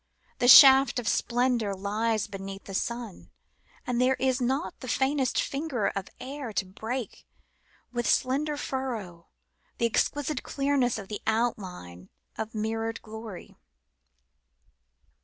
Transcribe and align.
A 0.39 0.47
shaft 0.47 0.97
of 0.97 1.07
splendour 1.07 1.75
lies 1.75 2.25
beneath 2.25 2.63
the 2.63 2.73
sun, 2.73 3.29
and 3.85 4.01
there 4.01 4.15
is 4.15 4.41
not 4.41 4.79
the 4.79 4.87
faintest 4.87 5.39
finger 5.39 5.89
of 5.89 6.09
air 6.19 6.51
to 6.53 6.65
break 6.65 7.27
with 7.93 8.07
slender 8.09 8.57
furrow 8.57 9.27
the 9.77 9.85
exquisite 9.85 10.41
clearness 10.41 10.97
of 10.97 11.07
the 11.07 11.21
outline 11.27 12.09
of 12.35 12.55
mirrored 12.55 12.99
glory. 13.03 13.55